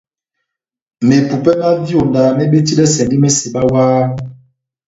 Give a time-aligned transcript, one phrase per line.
[1.07, 4.01] Mepupè myá vyonda mebetidɛsɛndi meseba wah.